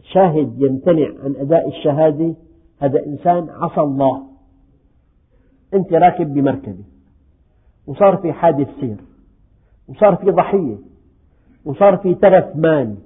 شاهد 0.02 0.62
يمتنع 0.62 1.08
عن 1.24 1.36
أداء 1.36 1.68
الشهادة 1.68 2.34
هذا 2.78 3.06
إنسان 3.06 3.48
عصى 3.50 3.80
الله. 3.80 4.31
أنت 5.74 5.92
راكب 5.92 6.34
بمركبة 6.34 6.84
وصار 7.86 8.16
في 8.16 8.32
حادث 8.32 8.68
سير 8.80 8.96
وصار 9.88 10.16
في 10.16 10.30
ضحية 10.30 10.76
وصار 11.64 11.96
في 11.96 12.14
تلف 12.14 12.56
مال 12.56 12.96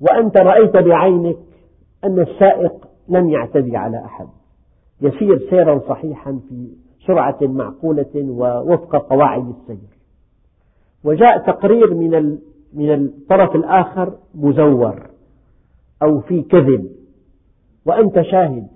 وأنت 0.00 0.36
رأيت 0.36 0.76
بعينك 0.76 1.36
أن 2.04 2.20
السائق 2.20 2.88
لم 3.08 3.30
يعتدي 3.30 3.76
على 3.76 4.04
أحد. 4.04 4.26
يسير 5.00 5.50
سيرا 5.50 5.78
صحيحا 5.88 6.40
في 6.48 6.68
سرعة 7.06 7.38
معقولة 7.42 8.12
ووفق 8.14 8.96
قواعد 8.96 9.48
السير. 9.48 9.88
وجاء 11.04 11.38
تقرير 11.38 11.94
من 11.94 12.38
من 12.72 12.94
الطرف 12.94 13.54
الآخر 13.54 14.12
مزور 14.34 15.10
أو 16.02 16.20
في 16.20 16.42
كذب 16.42 16.90
وأنت 17.86 18.20
شاهد 18.20 18.66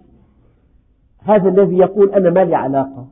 هذا 1.29 1.49
الذي 1.49 1.77
يقول 1.77 2.13
أنا 2.13 2.31
ما 2.31 2.45
لي 2.45 2.55
علاقة. 2.55 3.09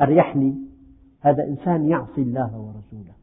أريحني. 0.00 0.54
هذا 1.20 1.44
إنسان 1.44 1.88
يعصي 1.88 2.22
الله 2.22 2.58
ورسوله. 2.58 3.14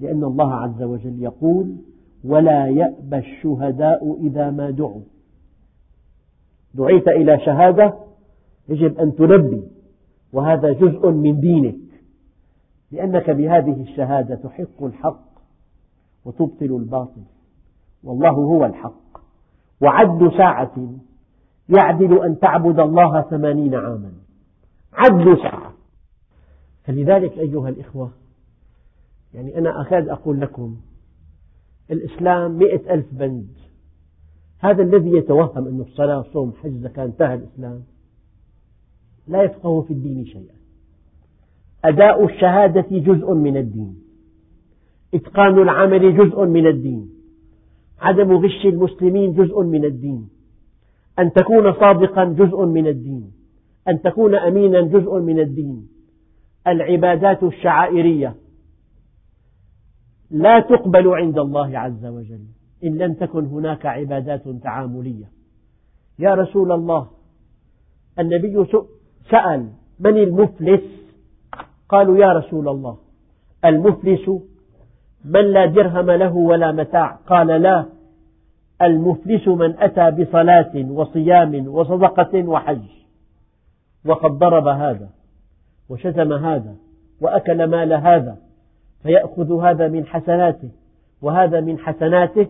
لأن 0.00 0.24
الله 0.24 0.54
عز 0.54 0.82
وجل 0.82 1.22
يقول 1.22 1.76
ولا 2.24 2.66
يأبى 2.66 3.18
الشهداء 3.18 4.16
إذا 4.20 4.50
ما 4.50 4.70
دعوا. 4.70 5.00
دعيت 6.74 7.08
إلى 7.08 7.38
شهادة 7.38 7.94
يجب 8.68 8.98
أن 8.98 9.14
تلبي 9.14 9.62
وهذا 10.32 10.72
جزء 10.72 11.10
من 11.10 11.40
دينك. 11.40 11.76
لأنك 12.92 13.30
بهذه 13.30 13.82
الشهادة 13.82 14.34
تحق 14.34 14.82
الحق 14.82 15.30
وتبطل 16.24 16.76
الباطل. 16.76 17.22
والله 18.04 18.30
هو 18.30 18.64
الحق. 18.64 19.20
وعد 19.80 20.30
ساعة 20.36 21.00
يعدل 21.70 22.24
أن 22.24 22.38
تعبد 22.38 22.80
الله 22.80 23.22
ثمانين 23.22 23.74
عاما. 23.74 24.12
عدل 24.92 25.36
ساعة. 25.42 25.72
فلذلك 26.84 27.38
أيها 27.38 27.68
الإخوة 27.68 28.10
يعني 29.34 29.58
أنا 29.58 29.80
أكاد 29.82 30.08
أقول 30.08 30.40
لكم 30.40 30.76
الإسلام 31.90 32.58
مئة 32.58 32.94
ألف 32.94 33.06
بند. 33.12 33.48
هذا 34.58 34.82
الذي 34.82 35.10
يتوهم 35.10 35.66
أن 35.68 35.80
الصلاة 35.80 36.24
صوم 36.32 36.52
حج 36.62 36.70
زكاة 36.70 37.04
انتهى 37.04 37.34
الإسلام. 37.34 37.82
لا 39.28 39.42
يفقه 39.42 39.82
في 39.82 39.92
الدين 39.92 40.26
شيئا. 40.26 40.54
أداء 41.84 42.24
الشهادة 42.24 42.86
جزء 42.90 43.34
من 43.34 43.56
الدين. 43.56 44.02
إتقان 45.14 45.62
العمل 45.62 46.16
جزء 46.16 46.44
من 46.44 46.66
الدين. 46.66 47.10
عدم 48.00 48.32
غش 48.32 48.66
المسلمين 48.66 49.32
جزء 49.34 49.62
من 49.62 49.84
الدين. 49.84 50.28
أن 51.18 51.32
تكون 51.32 51.72
صادقا 51.72 52.24
جزء 52.24 52.64
من 52.64 52.86
الدين 52.86 53.32
أن 53.88 54.02
تكون 54.02 54.34
أمينا 54.34 54.80
جزء 54.80 55.18
من 55.18 55.40
الدين. 55.40 55.88
العبادات 56.66 57.42
الشعائرية 57.42 58.34
لا 60.30 60.60
تقبل 60.60 61.08
عند 61.08 61.38
الله 61.38 61.78
عز 61.78 62.06
وجل. 62.06 62.40
إن 62.84 62.98
لم 62.98 63.14
تكن 63.14 63.44
هناك 63.44 63.86
عبادات 63.86 64.48
تعاملية. 64.48 65.24
يا 66.18 66.34
رسول 66.34 66.72
الله 66.72 67.10
النبي 68.18 68.64
سأل 69.30 69.68
من 70.00 70.16
المفلس؟ 70.16 70.82
قالوا 71.88 72.18
يا 72.18 72.32
رسول 72.32 72.68
الله 72.68 72.98
المفلس 73.64 74.30
من 75.24 75.40
لا 75.40 75.66
درهم 75.66 76.10
له 76.10 76.36
ولا 76.36 76.72
متاع. 76.72 77.18
قال 77.26 77.46
لا. 77.46 77.86
المفلس 78.82 79.48
من 79.48 79.74
أتى 79.78 80.10
بصلاة 80.10 80.90
وصيام 80.90 81.68
وصدقة 81.68 82.48
وحج. 82.48 82.82
وقد 84.06 84.30
ضرب 84.30 84.66
هذا 84.68 85.08
وشتم 85.88 86.32
هذا 86.32 86.74
وأكل 87.20 87.66
مال 87.66 87.92
هذا 87.92 88.36
فيأخذ 89.02 89.60
هذا 89.62 89.88
من 89.88 90.06
حسناته 90.06 90.70
وهذا 91.22 91.60
من 91.60 91.78
حسناته 91.78 92.46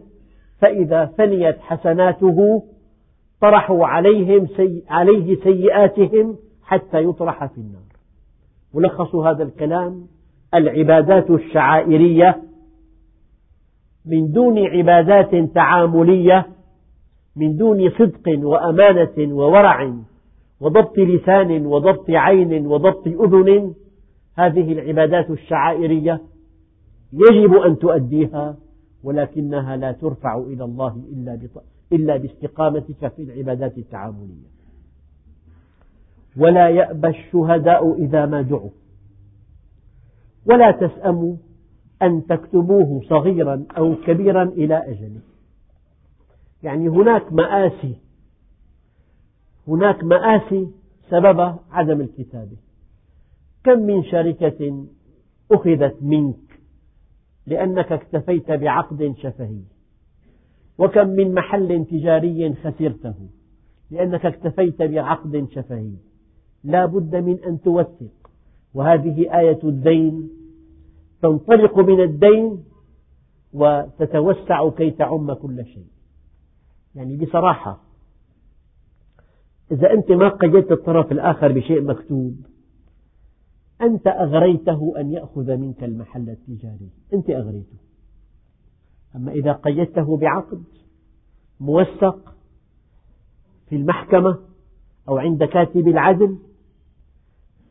فإذا 0.59 1.07
فنيت 1.07 1.59
حسناته 1.61 2.63
طرحوا 3.41 3.87
عليهم 3.87 4.47
سي... 4.47 4.85
عليه 4.89 5.37
سيئاتهم 5.43 6.37
حتى 6.63 7.05
يطرح 7.05 7.45
في 7.45 7.59
النار. 7.59 7.83
ملخص 8.75 9.15
هذا 9.15 9.43
الكلام 9.43 10.07
العبادات 10.55 11.31
الشعائرية 11.31 12.43
من 14.07 14.33
دون 14.33 14.59
عبادات 14.59 15.35
تعاملية 15.55 16.47
من 17.37 17.57
دون 17.57 17.91
صدق 17.91 18.45
وأمانة 18.47 19.35
وورع 19.35 19.95
وضبط 20.61 20.99
لسان 20.99 21.67
وضبط 21.67 22.11
عين 22.11 22.67
وضبط 22.67 23.07
أذن 23.07 23.75
هذه 24.39 24.73
العبادات 24.73 25.31
الشعائرية 25.31 26.21
يجب 27.13 27.55
أن 27.55 27.79
تؤديها 27.79 28.57
ولكنها 29.05 29.77
لا 29.77 29.93
ترفع 29.93 30.39
إلى 30.39 30.65
الله 30.65 31.03
إلا 31.13 31.39
إلا 31.93 32.17
باستقامتك 32.17 33.13
في 33.17 33.23
العبادات 33.23 33.79
التعاملية. 33.79 34.51
ولا 36.37 36.69
يأبى 36.69 37.09
الشهداء 37.09 37.95
إذا 37.99 38.27
ما 38.27 38.43
دعوا 38.43 38.71
ولا 40.47 40.71
تسأموا 40.71 41.37
أن 42.03 42.27
تكتبوه 42.27 43.01
صغيرا 43.09 43.67
أو 43.77 43.95
كبيرا 44.07 44.43
إلى 44.43 44.77
أجله 44.77 45.21
يعني 46.63 46.89
هناك 46.89 47.33
مآسي 47.33 47.97
هناك 49.69 50.05
مآسي 50.05 50.69
سبب 51.11 51.57
عدم 51.71 52.01
الكتابة. 52.01 52.57
كم 53.65 53.79
من 53.79 54.05
شركة 54.05 54.87
أخذت 55.53 55.97
منك 56.03 56.61
لأنك 57.47 57.93
اكتفيت 57.93 58.51
بعقد 58.51 59.15
شفهي؟ 59.19 59.61
وكم 60.79 61.09
من 61.09 61.35
محل 61.35 61.85
تجاري 61.91 62.55
خسرته 62.55 63.15
لأنك 63.91 64.27
اكتفيت 64.27 64.83
بعقد 64.83 65.47
شفهي؟ 65.51 65.93
لا 66.65 66.87
بد 66.87 67.17
من 67.17 67.39
أن 67.45 67.61
توثق. 67.61 68.31
وهذه 68.75 69.39
آية 69.39 69.59
الدين 69.65 70.31
تنطلق 71.23 71.79
من 71.79 72.01
الدين 72.01 72.65
وتتوسع 73.53 74.71
كي 74.71 74.91
تعم 74.91 75.33
كل 75.33 75.65
شيء. 75.65 75.87
يعني 76.95 77.17
بصراحة 77.17 77.81
إذا 79.73 79.93
أنت 79.93 80.13
ما 80.13 80.29
قيدت 80.29 80.73
الطرف 80.73 81.13
الآخر 81.13 81.53
بشيء 81.53 81.83
مكتوب 81.83 82.37
أنت 83.83 84.07
أغريته 84.07 84.95
أن 84.99 85.13
يأخذ 85.13 85.57
منك 85.57 85.85
المحل 85.85 86.31
التجاري. 86.31 86.91
أنت 87.15 87.31
أغريته. 87.31 87.77
أما 89.17 89.33
إذا 89.33 89.53
قيدته 89.53 90.17
بعقد 90.17 90.65
موثق 91.61 92.35
في 93.69 93.77
المحكمة 93.77 94.39
أو 95.09 95.19
عند 95.19 95.45
كاتب 95.45 95.89
العدل 95.89 96.39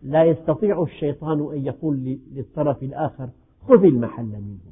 لا 0.03 0.23
يستطيع 0.23 0.83
الشيطان 0.83 1.53
أن 1.53 1.65
يقول 1.65 2.17
للطرف 2.31 2.83
الآخر 2.83 3.29
خذ 3.69 3.83
المحل 3.83 4.25
منه 4.25 4.69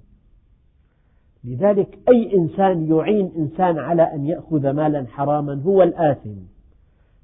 لذلك 1.44 2.00
أي 2.10 2.38
إنسان 2.38 2.88
يعين 2.88 3.32
إنسان 3.38 3.78
على 3.80 4.02
أن 4.02 4.26
يأخذ 4.26 4.70
مالا 4.72 5.06
حراما 5.08 5.62
هو 5.62 5.84
الآثم. 5.84 6.36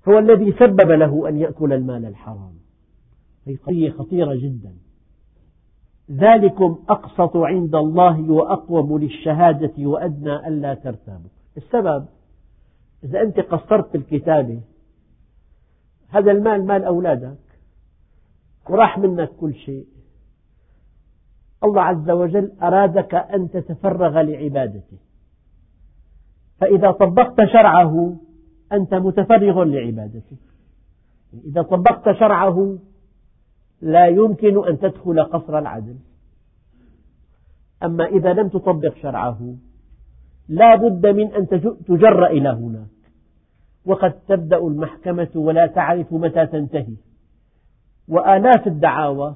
هو 0.07 0.19
الذي 0.19 0.51
سبب 0.51 0.91
له 0.91 1.29
أن 1.29 1.37
يأكل 1.37 1.73
المال 1.73 2.05
الحرام. 2.05 2.53
هذه 3.47 3.57
قضية 3.65 3.89
خطيرة 3.91 4.35
جدا. 4.35 4.73
ذلكم 6.11 6.79
أقسط 6.89 7.37
عند 7.37 7.75
الله 7.75 8.31
وأقوم 8.31 8.97
للشهادة 8.97 9.73
وأدنى 9.77 10.47
ألا 10.47 10.73
ترتابوا. 10.73 11.29
السبب 11.57 12.05
إذا 13.03 13.21
أنت 13.21 13.39
قصرت 13.39 13.89
في 13.89 13.97
الكتابة 13.97 14.61
هذا 16.09 16.31
المال 16.31 16.65
مال 16.65 16.83
أولادك 16.83 17.37
وراح 18.69 18.97
منك 18.97 19.29
كل 19.39 19.53
شيء. 19.53 19.92
الله 21.63 21.81
عز 21.81 22.09
وجل 22.09 22.51
أرادك 22.61 23.15
أن 23.15 23.49
تتفرغ 23.49 24.21
لعبادته. 24.21 24.97
فإذا 26.59 26.91
طبقت 26.91 27.45
شرعه 27.53 28.15
أنت 28.71 28.93
متفرغ 28.93 29.63
لعبادته. 29.63 30.37
إذا 31.45 31.61
طبقت 31.61 32.11
شرعه 32.11 32.77
لا 33.81 34.07
يمكن 34.07 34.67
أن 34.67 34.79
تدخل 34.79 35.23
قصر 35.23 35.59
العدل. 35.59 35.95
أما 37.83 38.05
إذا 38.05 38.33
لم 38.33 38.49
تطبق 38.49 38.95
شرعه 39.01 39.55
لا 40.49 40.75
بد 40.75 41.07
من 41.07 41.33
أن 41.33 41.47
تجر 41.87 42.25
إلى 42.25 42.49
هناك. 42.49 42.87
وقد 43.85 44.11
تبدأ 44.11 44.57
المحكمة 44.57 45.29
ولا 45.35 45.67
تعرف 45.67 46.13
متى 46.13 46.45
تنتهي. 46.45 46.95
وآلاف 48.07 48.67
الدعاوى 48.67 49.35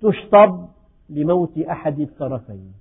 تشطب 0.00 0.68
لموت 1.08 1.58
أحد 1.58 2.00
الطرفين. 2.00 2.72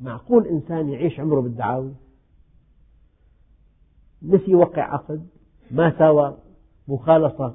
معقول 0.00 0.46
إنسان 0.46 0.88
يعيش 0.88 1.20
عمره 1.20 1.40
بالدعاوى 1.40 1.94
نسي 4.22 4.50
يوقع 4.50 4.82
عقد 4.82 5.26
ما 5.70 5.98
ساوى 5.98 6.36
مخالصة 6.88 7.54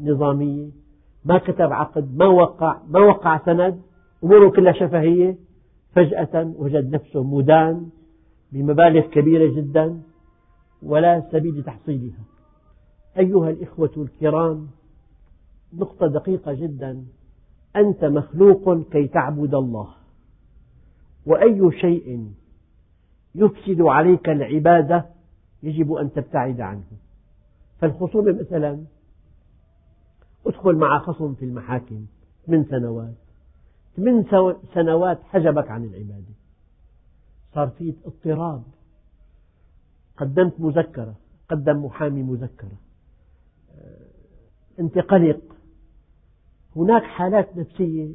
نظامية 0.00 0.70
ما 1.24 1.38
كتب 1.38 1.72
عقد 1.72 2.16
ما 2.16 2.26
وقع 2.26 2.80
ما 2.88 3.00
وقع 3.00 3.38
سند 3.44 3.82
أموره 4.24 4.50
كلها 4.50 4.72
شفهية. 4.72 5.36
فجأة 5.92 6.54
وجد 6.58 6.94
نفسه 6.94 7.22
مدان 7.22 7.88
بمبالغ 8.52 9.06
كبيرة 9.06 9.56
جدا 9.56 10.02
ولا 10.82 11.28
سبيل 11.32 11.58
لتحصيلها 11.58 12.24
أيها 13.18 13.50
الإخوة 13.50 13.90
الكرام 13.96 14.68
نقطة 15.74 16.06
دقيقة 16.06 16.52
جدا. 16.52 17.04
أنت 17.76 18.04
مخلوق 18.04 18.88
كي 18.92 19.08
تعبد 19.08 19.54
الله. 19.54 19.94
وأي 21.26 21.70
شيء 21.80 22.32
يفسد 23.34 23.80
عليك 23.80 24.28
العبادة 24.28 25.06
يجب 25.62 25.92
أن 25.92 26.12
تبتعد 26.12 26.60
عنه. 26.60 26.84
فالخصومة 27.78 28.32
مثلا 28.32 28.84
ادخل 30.46 30.76
مع 30.76 30.98
خصم 30.98 31.34
في 31.34 31.44
المحاكم 31.44 32.06
من 32.48 32.64
سنوات. 32.64 33.14
ثمان 33.96 34.24
سنوات 34.74 35.22
حجبك 35.22 35.70
عن 35.70 35.84
العبادة. 35.84 36.34
صار 37.54 37.68
في 37.68 37.94
اضطراب. 38.06 38.62
قدمت 40.16 40.60
مذكرة 40.60 41.14
قدم 41.48 41.84
محامي 41.84 42.22
مذكرة. 42.22 42.76
أنت 44.80 44.98
قلق 44.98 45.55
هناك 46.76 47.02
حالات 47.02 47.56
نفسية 47.56 48.08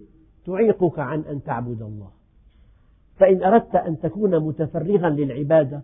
تعيقك 0.46 1.00
عن 1.00 1.20
أن 1.22 1.44
تعبد 1.44 1.82
الله. 1.82 2.12
فإن 3.18 3.44
أردت 3.44 3.76
أن 3.76 4.00
تكون 4.00 4.40
متفرغا 4.40 5.10
للعبادة 5.10 5.82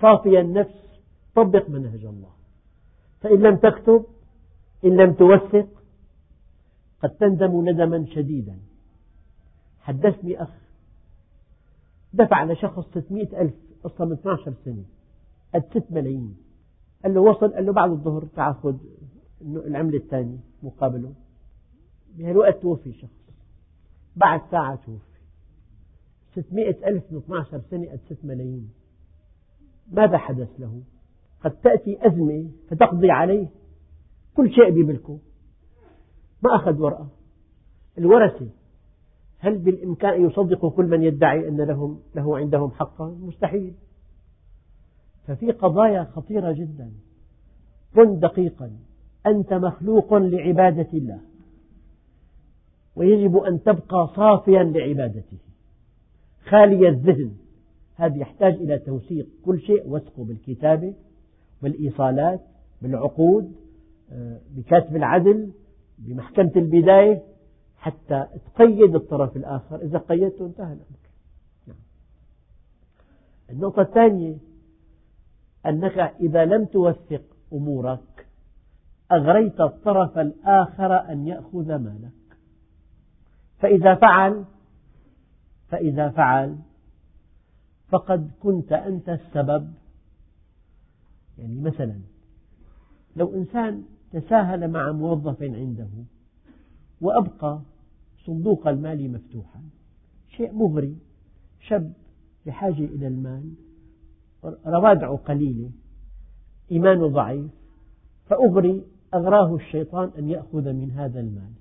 صافي 0.00 0.40
النفس 0.40 1.00
طبق 1.34 1.70
منهج 1.70 2.04
الله. 2.04 2.30
فإن 3.20 3.40
لم 3.40 3.56
تكتب 3.56 4.04
إن 4.84 4.96
لم 4.96 5.12
توثق 5.12 5.66
قد 7.02 7.10
تندم 7.10 7.68
ندما 7.68 8.06
شديدا. 8.14 8.58
حدثني 9.80 10.42
أخ 10.42 10.50
دفع 12.12 12.44
لشخص 12.44 12.88
600 12.94 13.40
ألف 13.40 13.54
أصلا 13.86 14.06
من 14.06 14.12
12 14.12 14.54
سنة 14.64 14.84
قد 15.54 15.64
6 15.70 15.84
ملايين. 15.90 16.36
قال 17.04 17.14
له 17.14 17.20
وصل 17.20 17.54
قال 17.54 17.66
له 17.66 17.72
بعد 17.72 17.90
الظهر 17.90 18.24
تعال 18.24 18.54
خذ 18.54 18.76
العملة 19.42 19.96
الثانية 19.96 20.38
مقابله. 20.62 21.12
بهالوقت 22.18 22.62
توفي 22.62 22.92
شخص. 22.92 23.20
بعد 24.16 24.40
ساعة 24.50 24.76
توفي. 24.76 25.10
600 26.34 26.68
ألف 26.68 27.12
من 27.12 27.18
12 27.18 27.60
سنة 27.70 27.90
قد 27.90 28.00
6 28.08 28.24
ملايين. 28.24 28.70
ماذا 29.92 30.18
حدث 30.18 30.48
له؟ 30.58 30.82
قد 31.44 31.50
تأتي 31.50 32.06
أزمة 32.06 32.50
فتقضي 32.68 33.10
عليه. 33.10 33.48
كل 34.36 34.50
شيء 34.50 34.70
بملكه. 34.70 35.18
ما 36.42 36.56
أخذ 36.56 36.80
ورقة. 36.80 37.08
الورثة. 37.98 38.48
هل 39.38 39.58
بالإمكان 39.58 40.14
أن 40.14 40.26
يصدقوا 40.26 40.70
كل 40.70 40.86
من 40.86 41.02
يدعي 41.02 41.48
أن 41.48 41.60
لهم 41.60 42.00
له 42.14 42.38
عندهم 42.38 42.70
حقا؟ 42.70 43.08
مستحيل. 43.08 43.74
ففي 45.26 45.50
قضايا 45.50 46.04
خطيرة 46.04 46.52
جدا. 46.52 46.92
كن 47.94 48.18
دقيقا. 48.18 48.70
أنت 49.26 49.52
مخلوق 49.52 50.14
لعبادة 50.14 50.88
الله. 50.92 51.29
ويجب 53.00 53.36
أن 53.36 53.62
تبقى 53.62 54.10
صافيا 54.16 54.62
لعبادته. 54.62 55.38
خالي 56.48 56.88
الذهن. 56.88 57.32
هذا 57.94 58.16
يحتاج 58.16 58.54
إلى 58.54 58.78
توثيق 58.78 59.26
كل 59.44 59.60
شيء 59.60 59.88
وثقه 59.88 60.24
بالكتابة 60.24 60.94
بالإيصالات 61.62 62.40
بالعقود 62.82 63.52
آه، 64.12 64.40
بكاتب 64.50 64.96
العدل 64.96 65.50
بمحكمة 65.98 66.52
البداية 66.56 67.22
حتى 67.76 68.26
تقيد 68.54 68.94
الطرف 68.94 69.36
الآخر. 69.36 69.76
إذا 69.82 69.98
قيدته 69.98 70.46
انتهى 70.46 70.72
الأمر. 70.72 71.00
نعم. 71.66 71.76
النقطة 73.50 73.82
الثانية 73.82 74.36
أنك 75.66 75.98
إذا 76.20 76.44
لم 76.44 76.64
توثق 76.64 77.22
أمورك 77.52 78.26
أغريت 79.12 79.60
الطرف 79.60 80.18
الآخر 80.18 81.12
أن 81.12 81.26
يأخذ 81.26 81.76
مالك. 81.76 82.19
فإذا 83.60 83.94
فعل 83.94 84.44
فإذا 85.68 86.08
فعل 86.08 86.58
فقد 87.88 88.30
كنت 88.40 88.72
أنت 88.72 89.08
السبب. 89.08 89.72
يعني 91.38 91.60
مثلا 91.60 92.00
لو 93.16 93.34
إنسان 93.34 93.84
تساهل 94.12 94.70
مع 94.70 94.92
موظف 94.92 95.42
عنده 95.42 95.88
وأبقى 97.00 97.60
صندوق 98.26 98.68
المال 98.68 99.12
مفتوحا 99.12 99.62
شيء 100.36 100.52
مغري 100.52 100.96
شاب 101.60 101.92
بحاجة 102.46 102.84
إلى 102.84 103.06
المال 103.06 103.52
روادعه 104.66 105.16
قليلة 105.16 105.70
إيمانه 106.72 107.08
ضعيف 107.08 107.50
فأغري 108.26 108.82
أغراه 109.14 109.54
الشيطان 109.54 110.10
أن 110.18 110.28
يأخذ 110.28 110.72
من 110.72 110.90
هذا 110.90 111.20
المال. 111.20 111.52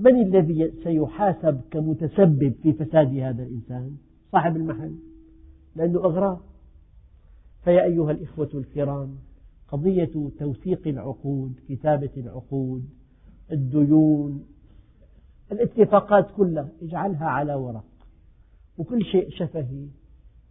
من 0.00 0.22
الذي 0.22 0.72
سيحاسب 0.84 1.60
كمتسبب 1.70 2.54
في 2.62 2.72
فساد 2.72 3.14
هذا 3.14 3.42
الإنسان؟ 3.42 3.96
صاحب 4.32 4.56
المحل. 4.56 4.94
لأنه 5.76 5.98
أغراه 5.98 6.40
فيا 7.64 7.84
أيها 7.84 8.10
الإخوة 8.10 8.50
الكرام 8.54 9.18
قضية 9.68 10.30
توثيق 10.38 10.88
العقود 10.88 11.60
كتابة 11.68 12.10
العقود 12.16 12.88
الديون 13.52 14.46
الاتفاقات 15.52 16.30
كلها 16.36 16.68
اجعلها 16.82 17.26
على 17.26 17.54
ورق. 17.54 17.84
وكل 18.78 19.04
شيء 19.04 19.30
شفهي 19.30 19.86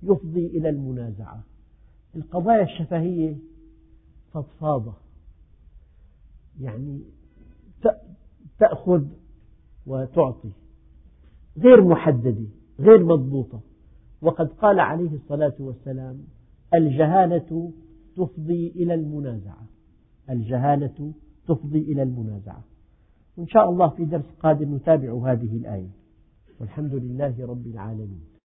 يفضي 0.04 0.48
إلى 0.48 0.70
المنازعة. 0.70 1.44
القضايا 2.16 2.64
الشفهية 2.64 3.38
فضفاضة 4.32 4.94
يعني 6.60 7.02
تأخذ 8.60 9.06
وتعطي 9.90 10.50
غير 11.58 11.84
محددة 11.84 12.46
غير 12.80 13.06
مضبوطة. 13.06 13.60
وقد 14.22 14.48
قال 14.48 14.80
عليه 14.80 15.14
الصلاة 15.14 15.54
والسلام 15.60 16.24
الجهالة 16.74 17.72
تفضي 18.16 18.68
إلى 18.76 18.94
المنازعة. 18.94 19.68
الجهالة 20.30 21.14
تفضي 21.48 21.82
إلى 21.82 22.04
المنازعة. 22.04 22.64
وإن 23.38 23.48
شاء 23.48 23.70
الله 23.70 23.90
في 23.90 24.06
درس 24.06 24.26
قادم 24.40 24.76
نتابع 24.76 25.32
هذه 25.32 25.58
الآية. 25.58 25.90
والحمد 26.60 26.94
لله 26.94 27.46
رب 27.46 27.68
العالمين. 27.68 28.29